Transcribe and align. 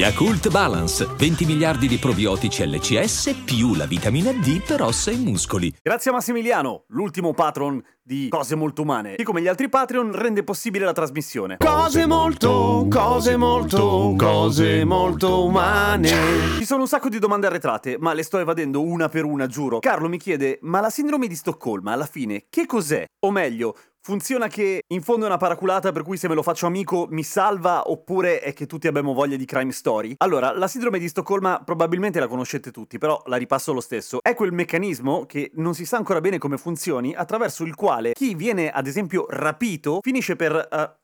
Yakult 0.00 0.48
Balance, 0.48 1.06
20 1.14 1.44
miliardi 1.44 1.86
di 1.86 1.98
probiotici 1.98 2.66
LCS 2.66 3.42
più 3.44 3.74
la 3.74 3.84
vitamina 3.84 4.32
D 4.32 4.64
per 4.64 4.80
ossa 4.80 5.10
e 5.10 5.16
muscoli. 5.16 5.70
Grazie 5.82 6.10
a 6.10 6.14
Massimiliano, 6.14 6.84
l'ultimo 6.88 7.34
patron 7.34 7.84
di 8.02 8.28
Cose 8.30 8.54
Molto 8.54 8.80
Umane, 8.80 9.16
che 9.16 9.24
come 9.24 9.42
gli 9.42 9.46
altri 9.46 9.68
Patreon 9.68 10.12
rende 10.12 10.42
possibile 10.42 10.86
la 10.86 10.92
trasmissione. 10.92 11.58
Cose 11.58 12.06
molto, 12.06 12.86
cose 12.88 13.36
molto, 13.36 14.14
cose 14.16 14.84
molto 14.84 15.44
umane. 15.44 16.08
Ci 16.56 16.64
sono 16.64 16.80
un 16.80 16.88
sacco 16.88 17.10
di 17.10 17.18
domande 17.18 17.46
arretrate, 17.46 17.98
ma 18.00 18.14
le 18.14 18.22
sto 18.22 18.38
evadendo 18.38 18.82
una 18.82 19.10
per 19.10 19.24
una, 19.24 19.46
giuro. 19.46 19.80
Carlo 19.80 20.08
mi 20.08 20.18
chiede, 20.18 20.58
ma 20.62 20.80
la 20.80 20.90
sindrome 20.90 21.26
di 21.26 21.36
Stoccolma 21.36 21.92
alla 21.92 22.06
fine 22.06 22.46
che 22.48 22.64
cos'è? 22.64 23.04
O 23.20 23.30
meglio, 23.30 23.76
Funziona 24.02 24.48
che 24.48 24.82
in 24.86 25.02
fondo 25.02 25.24
è 25.24 25.28
una 25.28 25.36
paraculata 25.36 25.92
per 25.92 26.04
cui 26.04 26.16
se 26.16 26.26
me 26.26 26.34
lo 26.34 26.42
faccio 26.42 26.64
amico 26.64 27.06
mi 27.10 27.22
salva 27.22 27.90
oppure 27.90 28.40
è 28.40 28.54
che 28.54 28.64
tutti 28.64 28.86
abbiamo 28.86 29.12
voglia 29.12 29.36
di 29.36 29.44
crime 29.44 29.72
story? 29.72 30.14
Allora, 30.16 30.56
la 30.56 30.68
sindrome 30.68 30.98
di 30.98 31.06
Stoccolma 31.06 31.60
probabilmente 31.62 32.18
la 32.18 32.26
conoscete 32.26 32.70
tutti, 32.70 32.96
però 32.96 33.22
la 33.26 33.36
ripasso 33.36 33.74
lo 33.74 33.82
stesso. 33.82 34.20
È 34.22 34.34
quel 34.34 34.52
meccanismo 34.52 35.26
che 35.26 35.50
non 35.56 35.74
si 35.74 35.84
sa 35.84 35.98
ancora 35.98 36.22
bene 36.22 36.38
come 36.38 36.56
funzioni, 36.56 37.14
attraverso 37.14 37.62
il 37.62 37.74
quale 37.74 38.12
chi 38.14 38.34
viene 38.34 38.70
ad 38.70 38.86
esempio 38.86 39.26
rapito 39.28 39.98
finisce 40.02 40.34
per... 40.34 40.68
Uh, 40.70 40.99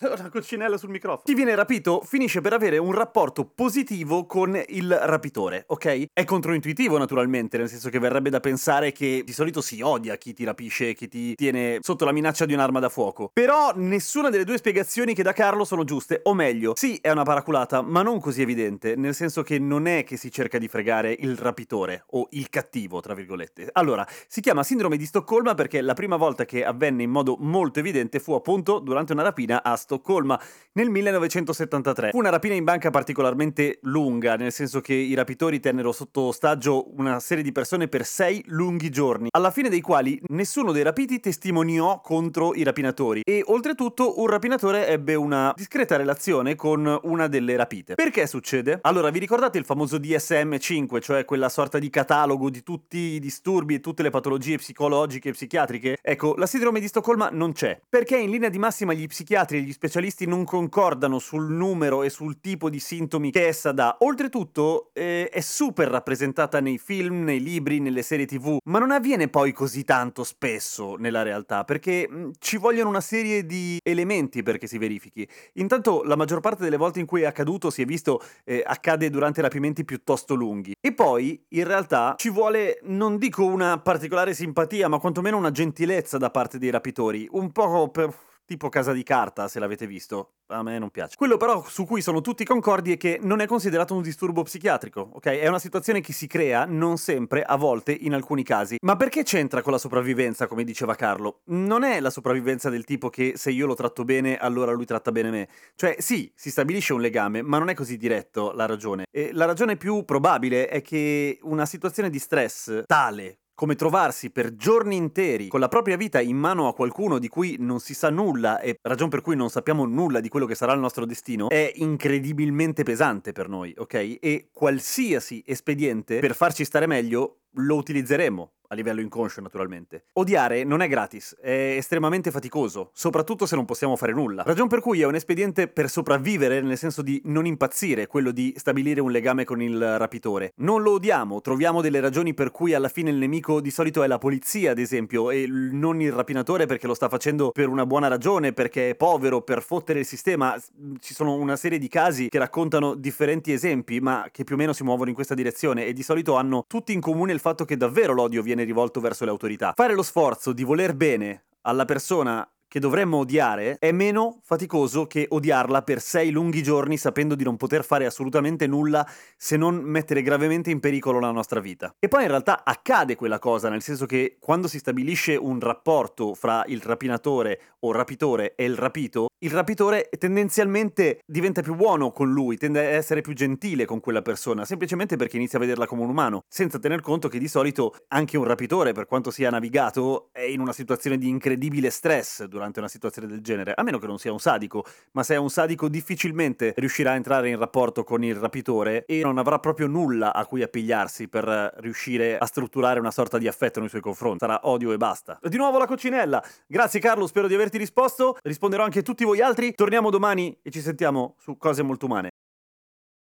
una 0.18 0.30
coccinella 0.30 0.76
sul 0.78 0.90
microfono. 0.90 1.22
Chi 1.24 1.34
viene 1.34 1.54
rapito 1.54 2.00
finisce 2.02 2.40
per 2.40 2.52
avere 2.52 2.78
un 2.78 2.92
rapporto 2.92 3.44
positivo 3.44 4.24
con 4.26 4.60
il 4.68 4.98
rapitore, 5.02 5.64
ok? 5.66 6.06
È 6.12 6.24
controintuitivo 6.24 6.96
naturalmente, 6.96 7.58
nel 7.58 7.68
senso 7.68 7.90
che 7.90 7.98
verrebbe 7.98 8.30
da 8.30 8.40
pensare 8.40 8.92
che 8.92 9.22
di 9.24 9.32
solito 9.32 9.60
si 9.60 9.80
odia 9.82 10.16
chi 10.16 10.32
ti 10.32 10.44
rapisce, 10.44 10.94
chi 10.94 11.08
ti 11.08 11.34
tiene 11.34 11.78
sotto 11.80 12.04
la 12.04 12.12
minaccia 12.12 12.46
di 12.46 12.54
un'arma 12.54 12.80
da 12.80 12.88
fuoco. 12.88 13.30
Però 13.32 13.72
nessuna 13.74 14.30
delle 14.30 14.44
due 14.44 14.56
spiegazioni 14.56 15.14
che 15.14 15.22
dà 15.22 15.32
Carlo 15.32 15.64
sono 15.64 15.84
giuste, 15.84 16.20
o 16.24 16.34
meglio, 16.34 16.72
sì 16.76 16.98
è 17.00 17.10
una 17.10 17.24
paraculata, 17.24 17.82
ma 17.82 18.02
non 18.02 18.20
così 18.20 18.42
evidente, 18.42 18.96
nel 18.96 19.14
senso 19.14 19.42
che 19.42 19.58
non 19.58 19.86
è 19.86 20.04
che 20.04 20.16
si 20.16 20.30
cerca 20.30 20.58
di 20.58 20.68
fregare 20.68 21.14
il 21.18 21.36
rapitore 21.36 22.04
o 22.10 22.28
il 22.30 22.48
cattivo, 22.48 23.00
tra 23.00 23.14
virgolette. 23.14 23.68
Allora, 23.72 24.06
si 24.26 24.40
chiama 24.40 24.62
sindrome 24.62 24.96
di 24.96 25.04
Stoccolma 25.04 25.54
perché 25.54 25.80
la 25.82 25.94
prima 25.94 26.16
volta 26.16 26.44
che 26.44 26.64
avvenne 26.64 27.02
in 27.02 27.10
modo 27.10 27.36
molto 27.38 27.80
evidente 27.80 28.18
fu 28.18 28.32
appunto 28.32 28.78
durante 28.78 29.12
una 29.12 29.22
rapina 29.22 29.62
a 29.62 29.76
Stoccolma 29.76 29.89
Stoccolma 29.90 30.40
nel 30.74 30.88
1973. 30.88 32.10
Fu 32.10 32.18
una 32.18 32.28
rapina 32.28 32.54
in 32.54 32.62
banca 32.62 32.90
particolarmente 32.90 33.80
lunga, 33.82 34.36
nel 34.36 34.52
senso 34.52 34.80
che 34.80 34.94
i 34.94 35.14
rapitori 35.14 35.58
tennero 35.58 35.90
sotto 35.90 36.20
ostaggio 36.22 36.96
una 36.96 37.18
serie 37.18 37.42
di 37.42 37.50
persone 37.50 37.88
per 37.88 38.04
sei 38.04 38.40
lunghi 38.46 38.88
giorni, 38.88 39.30
alla 39.32 39.50
fine 39.50 39.68
dei 39.68 39.80
quali 39.80 40.20
nessuno 40.28 40.70
dei 40.70 40.84
rapiti 40.84 41.18
testimoniò 41.18 42.00
contro 42.00 42.54
i 42.54 42.62
rapinatori 42.62 43.22
e 43.24 43.42
oltretutto 43.44 44.20
un 44.20 44.28
rapinatore 44.28 44.86
ebbe 44.86 45.16
una 45.16 45.52
discreta 45.56 45.96
relazione 45.96 46.54
con 46.54 47.00
una 47.02 47.26
delle 47.26 47.56
rapite. 47.56 47.96
Perché 47.96 48.28
succede? 48.28 48.78
Allora, 48.82 49.10
vi 49.10 49.18
ricordate 49.18 49.58
il 49.58 49.64
famoso 49.64 49.96
DSM-5, 49.96 51.00
cioè 51.00 51.24
quella 51.24 51.48
sorta 51.48 51.80
di 51.80 51.90
catalogo 51.90 52.48
di 52.48 52.62
tutti 52.62 52.96
i 52.96 53.18
disturbi 53.18 53.74
e 53.74 53.80
tutte 53.80 54.04
le 54.04 54.10
patologie 54.10 54.56
psicologiche 54.56 55.30
e 55.30 55.32
psichiatriche? 55.32 55.98
Ecco, 56.00 56.36
la 56.36 56.46
sindrome 56.46 56.78
di 56.78 56.86
Stoccolma 56.86 57.28
non 57.32 57.52
c'è, 57.52 57.80
perché 57.88 58.16
in 58.16 58.30
linea 58.30 58.48
di 58.48 58.58
massima 58.58 58.92
gli 58.92 59.06
psichiatri 59.08 59.58
e 59.58 59.60
gli 59.62 59.72
specialisti 59.80 60.26
non 60.26 60.44
concordano 60.44 61.18
sul 61.18 61.50
numero 61.50 62.02
e 62.02 62.10
sul 62.10 62.38
tipo 62.38 62.68
di 62.68 62.78
sintomi 62.78 63.30
che 63.30 63.46
essa 63.46 63.72
dà. 63.72 63.96
Oltretutto 64.00 64.90
eh, 64.92 65.30
è 65.30 65.40
super 65.40 65.88
rappresentata 65.88 66.60
nei 66.60 66.76
film, 66.76 67.24
nei 67.24 67.40
libri, 67.40 67.80
nelle 67.80 68.02
serie 68.02 68.26
tv, 68.26 68.58
ma 68.64 68.78
non 68.78 68.90
avviene 68.90 69.28
poi 69.28 69.52
così 69.52 69.82
tanto 69.82 70.22
spesso 70.22 70.96
nella 70.96 71.22
realtà, 71.22 71.64
perché 71.64 72.06
mh, 72.06 72.18
mm, 72.18 72.30
ci 72.40 72.58
vogliono 72.58 72.90
una 72.90 73.00
serie 73.00 73.46
di 73.46 73.78
elementi 73.82 74.42
perché 74.42 74.66
si 74.66 74.76
verifichi. 74.76 75.26
Intanto 75.54 76.02
la 76.02 76.14
maggior 76.14 76.40
parte 76.40 76.62
delle 76.62 76.76
volte 76.76 77.00
in 77.00 77.06
cui 77.06 77.22
è 77.22 77.24
accaduto 77.24 77.70
si 77.70 77.80
è 77.80 77.86
visto 77.86 78.22
eh, 78.44 78.62
accade 78.62 79.08
durante 79.08 79.40
rapimenti 79.40 79.86
piuttosto 79.86 80.34
lunghi. 80.34 80.74
E 80.78 80.92
poi 80.92 81.42
in 81.48 81.64
realtà 81.64 82.16
ci 82.18 82.28
vuole, 82.28 82.80
non 82.82 83.16
dico 83.16 83.46
una 83.46 83.78
particolare 83.78 84.34
simpatia, 84.34 84.88
ma 84.88 84.98
quantomeno 84.98 85.38
una 85.38 85.50
gentilezza 85.50 86.18
da 86.18 86.28
parte 86.28 86.58
dei 86.58 86.68
rapitori, 86.68 87.26
un 87.30 87.50
po' 87.50 87.88
per 87.88 88.28
tipo 88.50 88.68
Casa 88.68 88.92
di 88.92 89.04
Carta, 89.04 89.46
se 89.46 89.60
l'avete 89.60 89.86
visto. 89.86 90.32
A 90.48 90.64
me 90.64 90.76
non 90.80 90.90
piace. 90.90 91.14
Quello 91.16 91.36
però 91.36 91.64
su 91.68 91.86
cui 91.86 92.02
sono 92.02 92.20
tutti 92.20 92.44
concordi 92.44 92.90
è 92.90 92.96
che 92.96 93.20
non 93.22 93.40
è 93.40 93.46
considerato 93.46 93.94
un 93.94 94.02
disturbo 94.02 94.42
psichiatrico, 94.42 95.10
ok? 95.12 95.26
È 95.26 95.46
una 95.46 95.60
situazione 95.60 96.00
che 96.00 96.12
si 96.12 96.26
crea, 96.26 96.64
non 96.64 96.98
sempre, 96.98 97.44
a 97.44 97.54
volte, 97.54 97.92
in 97.92 98.12
alcuni 98.12 98.42
casi. 98.42 98.78
Ma 98.82 98.96
perché 98.96 99.22
c'entra 99.22 99.62
con 99.62 99.70
la 99.70 99.78
sopravvivenza, 99.78 100.48
come 100.48 100.64
diceva 100.64 100.96
Carlo? 100.96 101.42
Non 101.44 101.84
è 101.84 102.00
la 102.00 102.10
sopravvivenza 102.10 102.70
del 102.70 102.82
tipo 102.82 103.08
che 103.08 103.34
se 103.36 103.52
io 103.52 103.66
lo 103.66 103.76
tratto 103.76 104.02
bene, 104.04 104.36
allora 104.36 104.72
lui 104.72 104.84
tratta 104.84 105.12
bene 105.12 105.30
me. 105.30 105.48
Cioè, 105.76 105.94
sì, 106.00 106.32
si 106.34 106.50
stabilisce 106.50 106.92
un 106.92 107.00
legame, 107.00 107.42
ma 107.42 107.58
non 107.58 107.68
è 107.68 107.74
così 107.74 107.96
diretto 107.96 108.50
la 108.50 108.66
ragione. 108.66 109.04
E 109.12 109.30
la 109.32 109.44
ragione 109.44 109.76
più 109.76 110.04
probabile 110.04 110.66
è 110.66 110.82
che 110.82 111.38
una 111.42 111.66
situazione 111.66 112.10
di 112.10 112.18
stress 112.18 112.82
tale 112.86 113.39
come 113.60 113.74
trovarsi 113.74 114.30
per 114.30 114.56
giorni 114.56 114.96
interi 114.96 115.48
con 115.48 115.60
la 115.60 115.68
propria 115.68 115.98
vita 115.98 116.18
in 116.18 116.38
mano 116.38 116.66
a 116.66 116.72
qualcuno 116.72 117.18
di 117.18 117.28
cui 117.28 117.56
non 117.58 117.78
si 117.78 117.92
sa 117.92 118.08
nulla 118.08 118.58
e 118.58 118.78
ragion 118.80 119.10
per 119.10 119.20
cui 119.20 119.36
non 119.36 119.50
sappiamo 119.50 119.84
nulla 119.84 120.20
di 120.20 120.30
quello 120.30 120.46
che 120.46 120.54
sarà 120.54 120.72
il 120.72 120.80
nostro 120.80 121.04
destino, 121.04 121.50
è 121.50 121.70
incredibilmente 121.74 122.84
pesante 122.84 123.32
per 123.32 123.50
noi, 123.50 123.74
ok? 123.76 124.16
E 124.18 124.48
qualsiasi 124.50 125.42
espediente 125.44 126.20
per 126.20 126.34
farci 126.34 126.64
stare 126.64 126.86
meglio 126.86 127.40
lo 127.56 127.74
utilizzeremo 127.74 128.52
a 128.72 128.76
livello 128.76 129.00
inconscio 129.00 129.40
naturalmente. 129.40 130.04
Odiare 130.12 130.62
non 130.62 130.80
è 130.80 130.86
gratis, 130.86 131.36
è 131.40 131.74
estremamente 131.76 132.30
faticoso, 132.30 132.90
soprattutto 132.92 133.44
se 133.44 133.56
non 133.56 133.64
possiamo 133.64 133.96
fare 133.96 134.12
nulla. 134.12 134.44
Ragion 134.44 134.68
per 134.68 134.80
cui 134.80 135.00
è 135.00 135.06
un 135.06 135.16
espediente 135.16 135.66
per 135.66 135.90
sopravvivere, 135.90 136.60
nel 136.60 136.78
senso 136.78 137.02
di 137.02 137.20
non 137.24 137.46
impazzire, 137.46 138.06
quello 138.06 138.30
di 138.30 138.54
stabilire 138.56 139.00
un 139.00 139.10
legame 139.10 139.44
con 139.44 139.60
il 139.60 139.98
rapitore. 139.98 140.52
Non 140.56 140.82
lo 140.82 140.92
odiamo, 140.92 141.40
troviamo 141.40 141.80
delle 141.80 141.98
ragioni 141.98 142.32
per 142.32 142.52
cui 142.52 142.72
alla 142.72 142.88
fine 142.88 143.10
il 143.10 143.16
nemico 143.16 143.60
di 143.60 143.72
solito 143.72 144.04
è 144.04 144.06
la 144.06 144.18
polizia, 144.18 144.70
ad 144.70 144.78
esempio, 144.78 145.32
e 145.32 145.46
non 145.48 146.00
il 146.00 146.12
rapinatore 146.12 146.66
perché 146.66 146.86
lo 146.86 146.94
sta 146.94 147.08
facendo 147.08 147.50
per 147.50 147.68
una 147.68 147.86
buona 147.86 148.06
ragione, 148.06 148.52
perché 148.52 148.90
è 148.90 148.94
povero, 148.94 149.42
per 149.42 149.62
fottere 149.62 149.98
il 149.98 150.06
sistema. 150.06 150.56
Ci 151.00 151.12
sono 151.12 151.34
una 151.34 151.56
serie 151.56 151.78
di 151.78 151.88
casi 151.88 152.28
che 152.28 152.38
raccontano 152.38 152.94
differenti 152.94 153.52
esempi, 153.52 154.00
ma 154.00 154.28
che 154.30 154.44
più 154.44 154.54
o 154.54 154.58
meno 154.58 154.72
si 154.72 154.84
muovono 154.84 155.08
in 155.08 155.14
questa 155.16 155.34
direzione 155.34 155.86
e 155.86 155.92
di 155.92 156.04
solito 156.04 156.36
hanno 156.36 156.64
tutti 156.68 156.92
in 156.92 157.00
comune 157.00 157.32
il 157.32 157.40
fatto 157.40 157.64
che 157.64 157.76
davvero 157.76 158.12
l'odio 158.12 158.42
viene 158.42 158.58
rivolto 158.64 159.00
verso 159.00 159.24
le 159.24 159.30
autorità. 159.30 159.72
Fare 159.74 159.94
lo 159.94 160.02
sforzo 160.02 160.52
di 160.52 160.64
voler 160.64 160.94
bene 160.94 161.44
alla 161.62 161.84
persona 161.84 162.48
che 162.70 162.78
dovremmo 162.78 163.16
odiare 163.16 163.78
è 163.80 163.90
meno 163.90 164.38
faticoso 164.44 165.08
che 165.08 165.26
odiarla 165.28 165.82
per 165.82 166.00
sei 166.00 166.30
lunghi 166.30 166.62
giorni 166.62 166.96
sapendo 166.96 167.34
di 167.34 167.42
non 167.42 167.56
poter 167.56 167.82
fare 167.82 168.06
assolutamente 168.06 168.68
nulla 168.68 169.04
se 169.36 169.56
non 169.56 169.74
mettere 169.74 170.22
gravemente 170.22 170.70
in 170.70 170.78
pericolo 170.78 171.18
la 171.18 171.32
nostra 171.32 171.58
vita. 171.58 171.92
E 171.98 172.06
poi 172.06 172.22
in 172.22 172.28
realtà 172.28 172.62
accade 172.62 173.16
quella 173.16 173.40
cosa, 173.40 173.68
nel 173.68 173.82
senso 173.82 174.06
che 174.06 174.36
quando 174.38 174.68
si 174.68 174.78
stabilisce 174.78 175.34
un 175.34 175.58
rapporto 175.58 176.34
fra 176.34 176.62
il 176.68 176.80
rapinatore 176.80 177.60
o 177.80 177.92
rapitore 177.92 178.54
e 178.54 178.64
il 178.64 178.76
rapito, 178.76 179.28
il 179.38 179.50
rapitore 179.50 180.08
tendenzialmente 180.18 181.20
diventa 181.26 181.62
più 181.62 181.74
buono 181.74 182.10
con 182.12 182.30
lui, 182.30 182.56
tende 182.56 182.80
a 182.80 182.82
essere 182.82 183.20
più 183.20 183.32
gentile 183.32 183.84
con 183.84 184.00
quella 184.00 184.22
persona, 184.22 184.64
semplicemente 184.64 185.16
perché 185.16 185.36
inizia 185.36 185.58
a 185.58 185.62
vederla 185.62 185.86
come 185.86 186.02
un 186.02 186.10
umano, 186.10 186.42
senza 186.48 186.78
tener 186.78 187.00
conto 187.00 187.28
che 187.28 187.38
di 187.38 187.48
solito 187.48 187.94
anche 188.08 188.36
un 188.36 188.44
rapitore, 188.44 188.92
per 188.92 189.06
quanto 189.06 189.30
sia 189.30 189.50
navigato, 189.50 190.28
è 190.32 190.42
in 190.42 190.60
una 190.60 190.72
situazione 190.72 191.16
di 191.16 191.28
incredibile 191.28 191.90
stress 191.90 192.44
durante 192.44 192.80
una 192.80 192.88
situazione 192.88 193.28
del 193.28 193.40
genere, 193.40 193.72
a 193.74 193.82
meno 193.82 193.98
che 193.98 194.06
non 194.06 194.18
sia 194.18 194.32
un 194.32 194.40
sadico, 194.40 194.84
ma 195.12 195.22
se 195.22 195.34
è 195.34 195.38
un 195.38 195.50
sadico 195.50 195.88
difficilmente 195.88 196.74
riuscirà 196.76 197.12
a 197.12 197.14
entrare 197.14 197.48
in 197.48 197.58
rapporto 197.58 198.04
con 198.04 198.22
il 198.22 198.34
rapitore 198.34 199.04
e 199.06 199.22
non 199.22 199.38
avrà 199.38 199.58
proprio 199.58 199.86
nulla 199.86 200.34
a 200.34 200.44
cui 200.46 200.62
appigliarsi 200.62 201.28
per 201.28 201.74
riuscire 201.78 202.36
a 202.38 202.46
strutturare 202.46 203.00
una 203.00 203.10
sorta 203.10 203.38
di 203.38 203.48
affetto 203.48 203.80
nei 203.80 203.88
suoi 203.88 204.00
confronti, 204.00 204.38
sarà 204.40 204.60
odio 204.64 204.92
e 204.92 204.96
basta. 204.96 205.38
Di 205.42 205.56
nuovo 205.56 205.78
la 205.78 205.86
coccinella, 205.86 206.42
grazie 206.66 207.00
Carlo, 207.00 207.26
spero 207.26 207.46
di 207.46 207.54
averti 207.54 207.69
risposto, 207.78 208.36
risponderò 208.42 208.84
anche 208.84 209.00
a 209.00 209.02
tutti 209.02 209.24
voi 209.24 209.40
altri, 209.40 209.74
torniamo 209.74 210.10
domani 210.10 210.58
e 210.62 210.70
ci 210.70 210.80
sentiamo 210.80 211.34
su 211.38 211.56
cose 211.56 211.82
molto 211.82 212.06
umane. 212.06 212.30